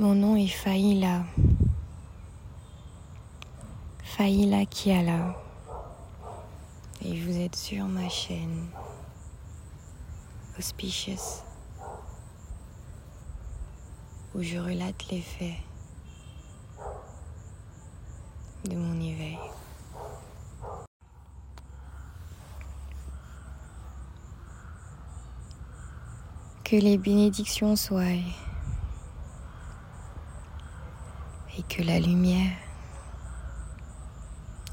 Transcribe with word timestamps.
Mon 0.00 0.14
nom 0.14 0.34
est 0.34 0.46
Faïla. 0.46 1.24
Faïla 4.02 4.64
Kiala. 4.64 5.36
Et 7.04 7.20
vous 7.20 7.38
êtes 7.38 7.54
sur 7.54 7.84
ma 7.84 8.08
chaîne 8.08 8.68
Auspicious 10.58 11.44
où 14.34 14.42
je 14.42 14.56
relate 14.56 15.06
les 15.10 15.20
faits 15.20 15.58
de 18.70 18.76
mon 18.76 18.98
éveil. 19.02 19.38
Que 26.64 26.76
les 26.76 26.96
bénédictions 26.96 27.76
soient 27.76 28.16
et 31.58 31.59
que 31.70 31.82
la 31.84 32.00
lumière 32.00 32.56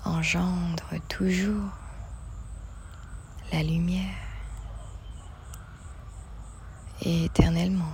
engendre 0.03 0.95
toujours 1.07 1.69
la 3.53 3.61
lumière 3.61 4.15
et 7.03 7.25
éternellement 7.25 7.93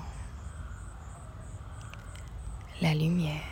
la 2.81 2.93
lumière. 2.93 3.43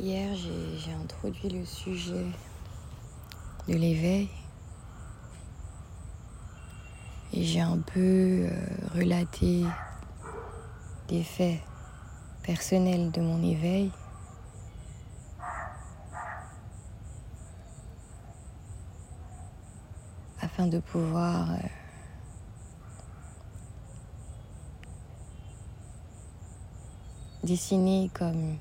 Hier, 0.00 0.34
j'ai 0.34 0.92
introduit 0.94 1.48
le 1.48 1.64
sujet 1.64 2.26
de 3.68 3.74
l'éveil 3.74 4.28
et 7.38 7.44
j'ai 7.44 7.60
un 7.60 7.78
peu 7.78 8.00
euh, 8.00 8.50
relaté 8.96 9.64
des 11.06 11.22
faits 11.22 11.60
personnels 12.42 13.12
de 13.12 13.20
mon 13.20 13.42
éveil. 13.42 13.92
afin 20.40 20.68
de 20.68 20.78
pouvoir 20.78 21.50
euh, 21.50 21.56
dessiner 27.42 28.10
comme 28.14 28.56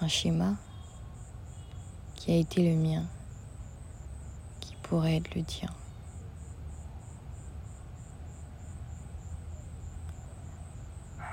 un 0.00 0.08
schéma 0.08 0.54
qui 2.16 2.32
a 2.32 2.36
été 2.36 2.68
le 2.68 2.76
mien, 2.76 3.04
pourrait 4.92 5.22
le 5.34 5.42
tien. 5.42 5.70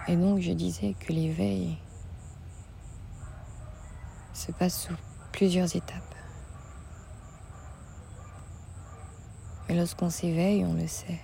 Et 0.07 0.15
donc 0.15 0.39
je 0.39 0.53
disais 0.53 0.95
que 0.97 1.11
l'éveil 1.11 1.77
se 4.33 4.53
passe 4.53 4.83
sous 4.83 4.93
plusieurs 5.33 5.75
étapes. 5.75 6.15
Et 9.67 9.75
lorsqu'on 9.75 10.09
s'éveille, 10.09 10.63
on 10.63 10.75
le 10.75 10.87
sait. 10.87 11.19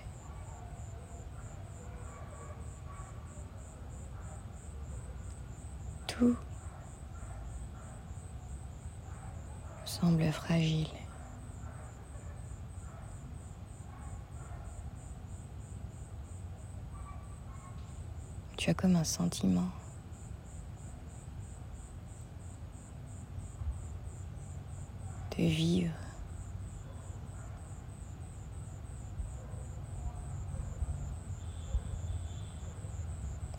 Tout 6.06 6.36
semble 9.86 10.30
fragile. 10.32 10.90
Tu 18.66 18.70
as 18.70 18.74
comme 18.74 18.96
un 18.96 19.04
sentiment. 19.04 19.68
de 25.38 25.44
vivre. 25.44 25.92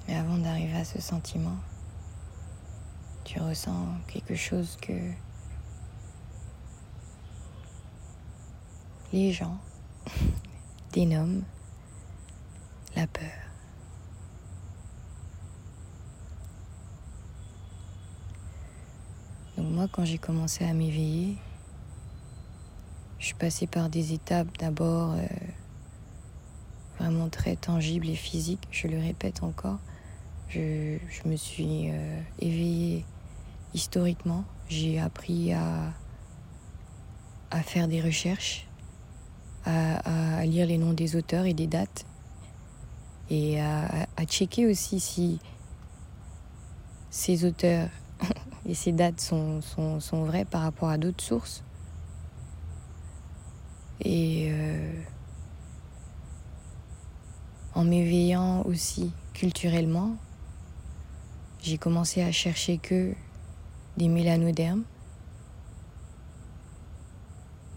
Mais 0.07 0.16
avant 0.18 0.40
d'arriver 0.40 0.75
à 0.75 0.84
ce 0.84 1.00
sentiment, 1.00 1.56
tu 3.24 3.39
ressens 3.39 3.88
quelque 4.07 4.35
chose 4.35 4.78
que 4.81 5.13
les 9.13 9.31
gens 9.31 9.57
dénomment 10.91 11.45
la 12.94 13.07
peur. 13.07 13.47
Donc 19.57 19.67
moi, 19.78 19.88
quand 19.92 20.06
j'ai 20.06 20.18
commencé 20.18 20.66
à 20.66 20.74
m'éveiller, 20.74 21.36
je 23.20 23.28
suis 23.28 23.36
passée 23.36 23.68
par 23.68 23.90
des 23.90 24.12
étapes 24.12 24.48
d'abord 24.58 25.12
euh, 25.14 25.28
vraiment 26.98 27.30
très 27.30 27.56
tangibles 27.56 28.10
et 28.10 28.16
physiques, 28.16 28.68
je 28.72 28.88
le 28.88 28.98
répète 28.98 29.44
encore. 29.44 29.78
Je, 30.50 30.98
me 31.26 31.36
suis 31.36 31.92
euh, 31.92 32.20
éveillée 32.40 33.06
historiquement, 33.76 34.46
j'ai 34.68 35.00
appris 35.00 35.54
à, 35.54 35.94
faire 37.62 37.88
des 37.88 38.02
recherches, 38.02 38.66
à, 39.64 40.44
lire 40.44 40.66
les 40.66 40.80
noms 40.80 40.94
des 40.94 41.16
auteurs 41.16 41.46
et 41.46 41.54
des 41.54 41.68
dates, 41.68 42.08
et 43.30 43.62
à 43.62 44.26
checker 44.26 44.66
aussi 44.66 45.00
si 45.00 45.40
ces 47.12 47.46
auteurs 47.46 47.90
et 48.68 48.74
ces 48.74 48.92
dates 48.92 49.22
sont, 49.22 49.62
sont, 49.62 50.00
sont 50.00 50.26
vraies 50.26 50.46
par 50.46 50.62
rapport 50.62 50.90
à 50.90 50.98
d'autres 50.98 51.24
sources. 51.24 51.64
Et 54.02 54.50
euh, 54.52 55.02
en 57.74 57.86
m'éveillant 57.86 58.62
aussi 58.64 59.12
culturellement, 59.34 60.18
j'ai 61.62 61.78
commencé 61.78 62.22
à 62.22 62.32
chercher 62.32 62.78
que 62.78 63.14
des 63.96 64.10
mélanodermes 64.10 64.84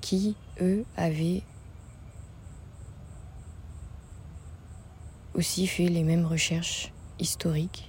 qui, 0.00 0.34
eux, 0.60 0.84
avaient 0.96 1.42
aussi 5.34 5.66
fait 5.66 5.88
les 5.88 6.02
mêmes 6.02 6.26
recherches 6.26 6.92
historiques, 7.18 7.88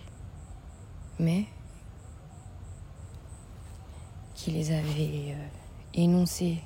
mais 1.20 1.46
qui 4.42 4.50
les 4.50 4.72
avaient 4.72 5.36
euh, 5.36 5.48
énoncées 5.94 6.58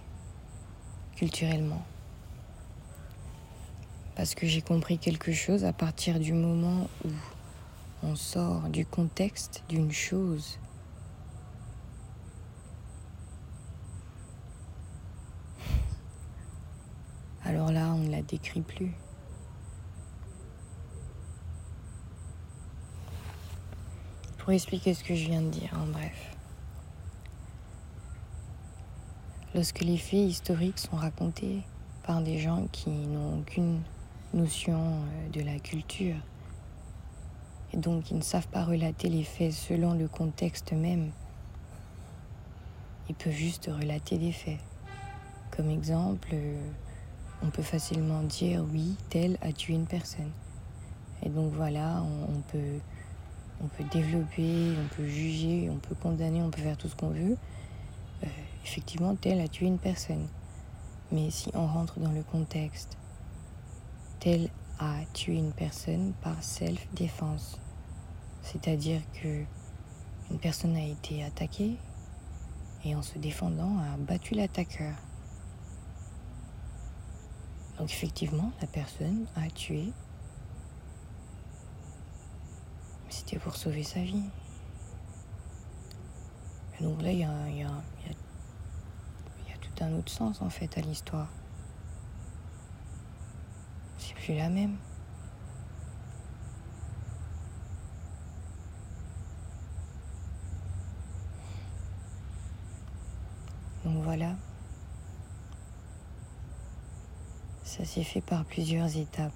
culturellement. 1.17 1.83
Parce 4.15 4.33
que 4.33 4.47
j'ai 4.47 4.61
compris 4.61 4.97
quelque 4.97 5.33
chose 5.33 5.65
à 5.65 5.73
partir 5.73 6.17
du 6.21 6.31
moment 6.31 6.87
où 7.03 7.09
on 8.01 8.15
sort 8.15 8.69
du 8.69 8.85
contexte 8.85 9.65
d'une 9.67 9.91
chose. 9.91 10.57
Alors 17.43 17.73
là, 17.73 17.91
on 17.93 17.97
ne 17.97 18.09
la 18.09 18.21
décrit 18.21 18.61
plus. 18.61 18.93
Pour 24.37 24.53
expliquer 24.53 24.93
ce 24.93 25.03
que 25.03 25.13
je 25.13 25.25
viens 25.25 25.41
de 25.41 25.49
dire, 25.49 25.73
en 25.77 25.87
bref. 25.87 26.34
Lorsque 29.55 29.79
les 29.79 29.97
faits 29.97 30.19
historiques 30.19 30.79
sont 30.79 30.97
racontés 30.97 31.61
par 32.03 32.21
des 32.21 32.39
gens 32.39 32.67
qui 32.73 32.89
n'ont 32.89 33.39
aucune 33.39 33.79
notion 34.33 34.77
euh, 34.77 35.29
de 35.31 35.39
la 35.39 35.57
culture 35.59 36.17
et 37.73 37.77
donc 37.77 38.03
qui 38.03 38.15
ne 38.15 38.21
savent 38.21 38.49
pas 38.49 38.65
relater 38.65 39.07
les 39.07 39.23
faits 39.23 39.53
selon 39.53 39.93
le 39.93 40.09
contexte 40.09 40.73
même, 40.73 41.09
ils 43.07 43.15
peuvent 43.15 43.31
juste 43.31 43.71
relater 43.71 44.17
des 44.17 44.33
faits. 44.33 44.59
Comme 45.55 45.69
exemple, 45.69 46.29
euh, 46.33 46.61
on 47.41 47.49
peut 47.49 47.63
facilement 47.63 48.23
dire 48.23 48.61
oui, 48.73 48.97
tel 49.09 49.37
a 49.41 49.53
tué 49.53 49.73
une 49.73 49.87
personne. 49.87 50.31
Et 51.23 51.29
donc 51.29 51.53
voilà, 51.53 52.03
on, 52.03 52.41
peut, 52.51 52.79
on 53.63 53.67
peut 53.67 53.85
développer, 53.89 54.73
on 54.83 54.95
peut 54.95 55.07
juger, 55.07 55.69
on 55.71 55.77
peut 55.77 55.95
condamner, 55.95 56.41
on 56.41 56.49
peut 56.49 56.61
faire 56.61 56.77
tout 56.77 56.89
ce 56.89 56.95
qu'on 56.95 57.09
veut. 57.09 57.37
Euh, 58.23 58.27
effectivement, 58.65 59.15
tel 59.15 59.39
a 59.39 59.47
tué 59.47 59.67
une 59.67 59.77
personne. 59.77 60.27
Mais 61.11 61.29
si 61.29 61.51
on 61.53 61.67
rentre 61.67 61.99
dans 61.99 62.11
le 62.11 62.23
contexte, 62.23 62.97
tel 64.19 64.49
a 64.79 64.97
tué 65.13 65.35
une 65.35 65.53
personne 65.53 66.13
par 66.21 66.43
self-défense. 66.43 67.59
C'est-à-dire 68.41 69.01
que 69.21 69.43
une 70.31 70.39
personne 70.39 70.75
a 70.75 70.83
été 70.83 71.23
attaquée 71.23 71.77
et 72.83 72.95
en 72.95 73.03
se 73.03 73.19
défendant 73.19 73.77
a 73.77 73.97
battu 73.97 74.33
l'attaqueur. 74.33 74.95
Donc 77.77 77.91
effectivement, 77.91 78.51
la 78.61 78.67
personne 78.67 79.27
a 79.35 79.47
tué. 79.49 79.91
Mais 83.05 83.11
c'était 83.11 83.37
pour 83.37 83.55
sauver 83.55 83.83
sa 83.83 84.01
vie. 84.01 84.23
Donc 86.81 87.01
là, 87.01 87.11
il 87.11 87.19
y 87.19 87.23
a 87.23 87.29
tout 89.75 89.83
un 89.83 89.93
autre 89.93 90.11
sens 90.11 90.41
en 90.41 90.49
fait 90.49 90.77
à 90.77 90.81
l'histoire. 90.81 91.27
C'est 93.97 94.15
plus 94.15 94.35
la 94.35 94.49
même. 94.49 94.77
Donc 103.83 104.03
voilà. 104.03 104.35
Ça 107.63 107.85
s'est 107.85 108.03
fait 108.03 108.21
par 108.21 108.45
plusieurs 108.45 108.95
étapes. 108.97 109.33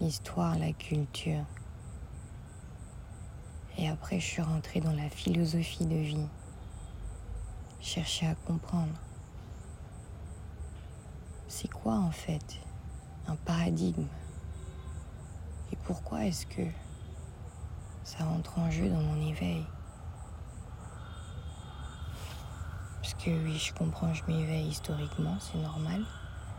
L'histoire, 0.00 0.58
la 0.58 0.72
culture. 0.72 1.44
Et 3.76 3.88
après, 3.88 4.18
je 4.18 4.24
suis 4.24 4.42
rentrée 4.42 4.80
dans 4.80 4.92
la 4.92 5.08
philosophie 5.10 5.86
de 5.86 5.96
vie. 5.96 6.26
Chercher 7.80 8.26
à 8.26 8.34
comprendre. 8.34 8.92
C'est 11.48 11.68
quoi 11.68 11.94
en 11.94 12.10
fait 12.10 12.60
un 13.26 13.36
paradigme? 13.36 14.06
Et 15.72 15.76
pourquoi 15.76 16.24
est-ce 16.26 16.46
que 16.46 16.62
ça 18.04 18.24
entre 18.24 18.58
en 18.58 18.70
jeu 18.70 18.88
dans 18.88 19.00
mon 19.00 19.20
éveil? 19.26 19.66
Que 23.22 23.28
oui, 23.28 23.58
je 23.58 23.74
comprends, 23.74 24.14
je 24.14 24.24
m'éveille 24.26 24.68
historiquement, 24.68 25.36
c'est 25.40 25.58
normal. 25.58 26.02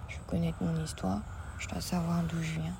Je 0.07 0.17
veux 0.17 0.23
connaître 0.25 0.61
mon 0.61 0.79
histoire, 0.83 1.21
je 1.57 1.67
dois 1.67 1.81
savoir 1.81 2.21
d'où 2.21 2.39
je 2.39 2.59
viens. 2.59 2.75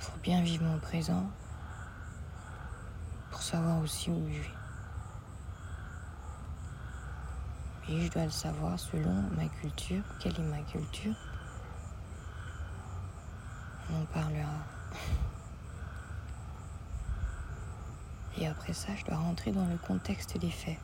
Pour 0.00 0.16
bien 0.22 0.40
vivre 0.40 0.64
mon 0.64 0.78
présent, 0.78 1.26
pour 3.30 3.42
savoir 3.42 3.82
aussi 3.82 4.08
où 4.08 4.26
je 4.28 4.40
vais. 4.40 4.63
Et 7.88 8.00
je 8.00 8.10
dois 8.10 8.24
le 8.24 8.30
savoir 8.30 8.78
selon 8.78 9.22
ma 9.36 9.46
culture. 9.60 10.02
Quelle 10.20 10.34
est 10.34 10.50
ma 10.50 10.62
culture? 10.62 11.14
On 13.90 14.02
en 14.02 14.04
parlera. 14.06 14.58
Et 18.38 18.46
après 18.46 18.72
ça, 18.72 18.88
je 18.96 19.04
dois 19.04 19.16
rentrer 19.16 19.52
dans 19.52 19.66
le 19.66 19.76
contexte 19.76 20.38
des 20.38 20.50
faits 20.50 20.78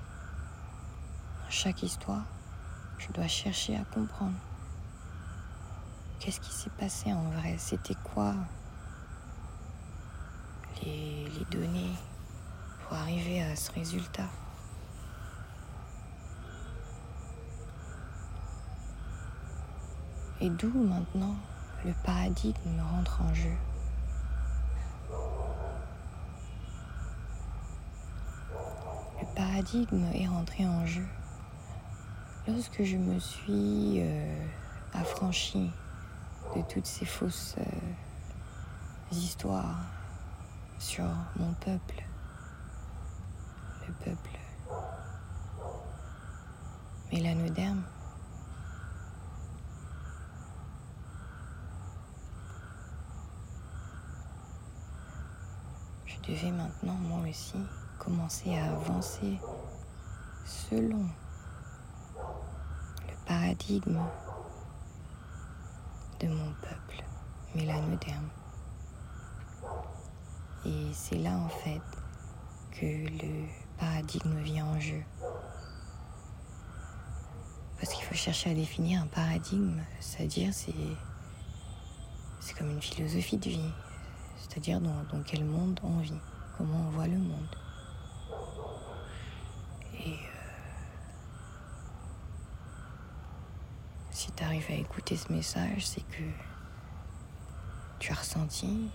chaque 1.50 1.82
histoire, 1.82 2.22
je 2.98 3.08
dois 3.12 3.26
chercher 3.26 3.76
à 3.76 3.84
comprendre. 3.92 4.36
Qu'est-ce 6.20 6.40
qui 6.40 6.52
s'est 6.52 6.70
passé 6.78 7.12
en 7.12 7.22
vrai? 7.30 7.56
C'était 7.58 7.96
quoi? 8.04 8.34
Les, 10.82 11.28
les, 11.28 11.44
données 11.50 11.92
pour 12.80 12.96
arriver 12.96 13.42
à 13.42 13.56
ce 13.56 13.72
résultat? 13.72 14.28
Et 20.42 20.48
d'où 20.48 20.72
maintenant 20.72 21.34
le 21.84 21.92
paradigme 22.04 22.80
rentre 22.92 23.20
en 23.22 23.34
jeu 23.34 23.56
Le 29.20 29.34
paradigme 29.34 30.04
est 30.14 30.26
rentré 30.26 30.66
en 30.66 30.86
jeu 30.86 31.06
Lorsque 32.48 32.82
je 32.82 32.96
me 32.96 33.18
suis 33.18 34.00
euh, 34.00 34.46
affranchie 34.94 35.70
de 36.56 36.62
toutes 36.62 36.86
ces 36.86 37.04
fausses 37.04 37.56
euh, 37.58 39.12
histoires 39.12 39.78
sur 40.78 41.04
mon 41.36 41.52
peuple, 41.54 42.02
le 43.86 43.92
peuple. 44.04 44.38
Mélanoderme, 47.12 47.82
je 56.22 56.32
devais 56.32 56.50
maintenant 56.50 56.94
moi 56.94 57.28
aussi 57.28 57.58
commencer 57.98 58.56
à 58.56 58.72
avancer 58.72 59.38
selon 60.44 61.06
paradigme 63.26 64.00
de 66.20 66.28
mon 66.28 66.52
peuple 66.60 67.04
mélanoderme. 67.54 68.28
Et 70.64 70.88
c'est 70.92 71.16
là 71.16 71.36
en 71.36 71.48
fait 71.48 71.80
que 72.72 72.86
le 72.86 73.46
paradigme 73.78 74.36
vient 74.40 74.66
en 74.66 74.80
jeu. 74.80 75.02
Parce 77.78 77.94
qu'il 77.94 78.04
faut 78.04 78.14
chercher 78.14 78.50
à 78.50 78.54
définir 78.54 79.02
un 79.02 79.06
paradigme, 79.06 79.80
c'est-à-dire 80.00 80.52
c'est, 80.52 80.74
c'est 82.40 82.54
comme 82.58 82.70
une 82.70 82.82
philosophie 82.82 83.38
de 83.38 83.48
vie, 83.48 83.72
c'est-à-dire 84.40 84.80
dans, 84.80 85.22
quel 85.24 85.44
monde 85.44 85.78
on 85.82 85.98
vit, 85.98 86.12
comment 86.56 86.86
on 86.88 86.90
voit 86.90 87.06
le 87.06 87.18
monde. 87.18 87.56
Et 89.94 90.16
si 94.10 94.32
tu 94.32 94.44
arrives 94.44 94.66
à 94.70 94.74
écouter 94.74 95.16
ce 95.16 95.32
message, 95.32 95.86
c'est 95.86 96.02
que 96.08 96.22
tu 97.98 98.12
as 98.12 98.16
ressenti 98.16 98.90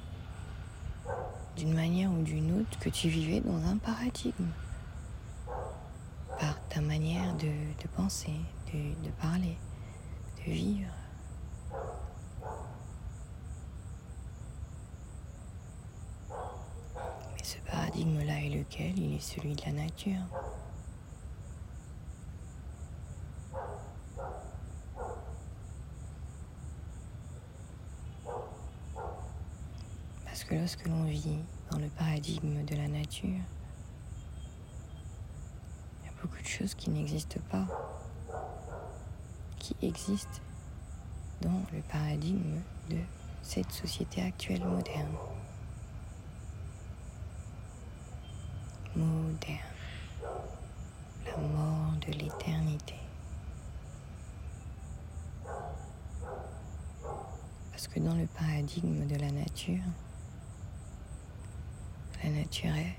d'une 1.55 1.73
manière 1.73 2.11
ou 2.11 2.21
d'une 2.23 2.59
autre 2.59 2.77
que 2.79 2.89
tu 2.89 3.07
vivais 3.07 3.39
dans 3.39 3.63
un 3.65 3.77
paradigme 3.77 4.49
par 6.39 6.59
ta 6.67 6.81
manière 6.81 7.33
de, 7.35 7.51
penser, 7.95 8.33
de, 8.73 9.09
parler, 9.21 9.57
de 10.45 10.51
vivre. 10.51 10.91
Mais 16.29 17.43
ce 17.43 17.57
paradigme-là 17.95 18.41
est 18.41 18.49
lequel? 18.49 18.99
Il 18.99 19.15
est 19.15 19.19
celui 19.19 19.55
de 19.55 19.61
la 19.65 19.71
nature. 19.71 20.21
que 30.45 30.53
lorsque 30.53 30.87
l'on 30.87 31.05
vit 31.05 31.39
dans 31.71 31.79
le 31.79 31.87
paradigme 31.87 32.63
de 32.65 32.75
la 32.75 32.87
nature, 32.87 33.29
il 36.01 36.05
y 36.05 36.07
a 36.07 36.21
beaucoup 36.21 36.39
de 36.39 36.47
choses 36.47 36.75
qui 36.75 36.91
n'existent 36.91 37.39
pas, 37.49 37.65
qui 39.57 39.75
existent 39.81 40.41
dans 41.41 41.63
le 41.73 41.81
paradigme 41.91 42.61
de 42.91 42.99
cette 43.41 43.71
société 43.71 44.21
actuelle 44.21 44.63
moderne. 44.63 45.15
La 51.25 51.37
mort 51.37 51.91
de 52.07 52.13
l'éternité. 52.13 52.95
Parce 57.71 57.87
que 57.87 57.99
dans 57.99 58.15
le 58.15 58.27
paradigme 58.27 59.05
de 59.05 59.15
la 59.15 59.31
nature, 59.31 59.83
la 62.23 62.29
nature 62.29 62.73
est. 62.75 62.95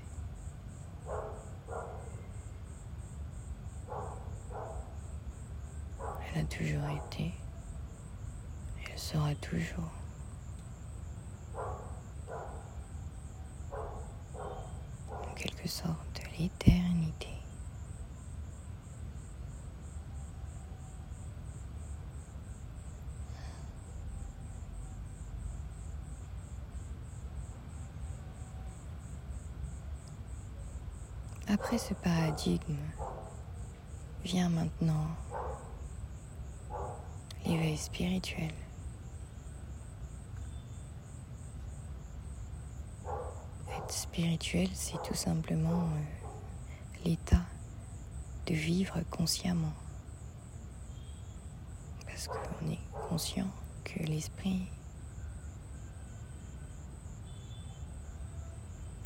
Elle 6.35 6.41
a 6.41 6.45
toujours 6.45 6.87
été. 7.07 7.33
Elle 8.91 8.99
sera 8.99 9.33
toujours. 9.35 9.91
En 15.09 15.33
quelque 15.35 15.67
sorte, 15.67 16.21
l'éternité. 16.39 17.27
Après 31.49 31.77
ce 31.77 31.93
paradigme, 31.93 32.75
vient 34.23 34.49
maintenant 34.49 35.07
l'éveil 37.45 37.77
spirituel. 37.77 38.51
spirituel, 43.89 44.67
c'est 44.73 45.01
tout 45.03 45.15
simplement 45.15 45.69
euh, 45.69 46.26
l'état 47.05 47.45
de 48.45 48.53
vivre 48.53 48.99
consciemment. 49.09 49.73
Parce 52.05 52.27
qu'on 52.27 52.69
est 52.71 52.79
conscient 53.09 53.49
que 53.83 53.99
l'esprit, 54.03 54.67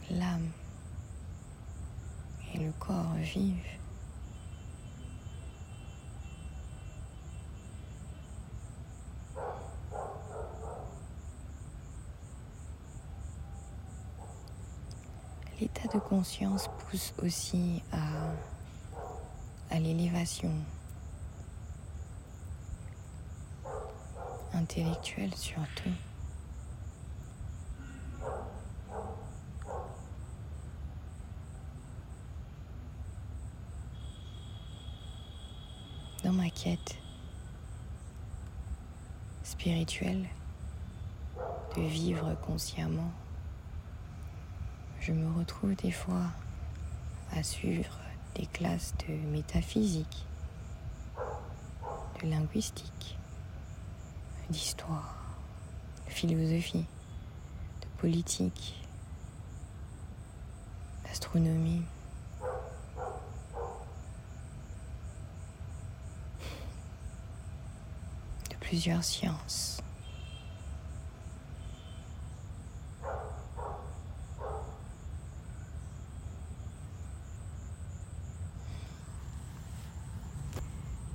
l'âme 0.10 0.50
et 2.54 2.60
le 2.60 2.72
corps 2.80 3.16
vivent. 3.16 3.56
L'état 15.62 15.88
de 15.90 16.00
conscience 16.00 16.72
pousse 16.80 17.14
aussi 17.22 17.84
à, 17.92 19.78
l'élévation 19.80 20.52
intellectuelle 24.56 25.36
surtout. 25.36 25.92
Dans 36.24 36.34
ma 36.34 36.50
quête 36.50 36.98
spirituelle 39.44 40.28
de 41.76 41.82
vivre 41.84 42.34
consciemment, 42.42 43.12
je 45.02 45.14
me 45.14 45.36
retrouve 45.40 45.74
des 45.76 45.92
fois 45.92 46.28
à 47.36 47.42
suivre 47.42 47.98
des 48.36 48.46
classes 48.46 48.94
de 49.08 49.14
métaphysique, 49.32 50.26
de 52.22 52.30
linguistique, 52.30 53.18
d'histoire, 54.52 55.16
de 56.06 56.12
philosophie, 56.12 56.86
de 57.82 57.88
politique, 58.00 58.76
d'astronomie. 61.04 61.82
de 68.50 68.56
plusieurs 68.60 69.04
sciences. 69.04 69.81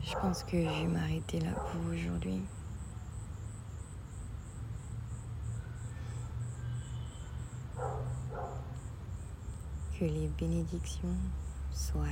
Je 0.08 0.14
pense 0.14 0.44
que 0.44 0.62
je 0.62 0.68
vais 0.68 0.86
m'arrêter 0.86 1.40
là 1.40 1.50
pour 1.50 1.92
aujourd'hui. 1.92 2.40
Que 9.98 10.04
les 10.04 10.28
bénédictions 10.38 11.16
soient 11.72 12.06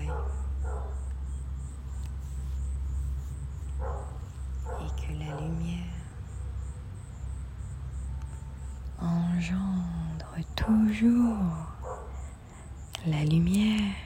et 4.80 5.00
que 5.00 5.12
la 5.12 5.40
lumière 5.40 5.94
engendre 9.00 10.36
toujours 10.56 11.36
la 13.06 13.24
lumière. 13.24 14.03